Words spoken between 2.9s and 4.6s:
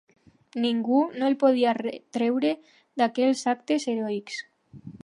d'aquells actes heroics.